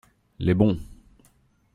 [0.39, 0.79] Les bons.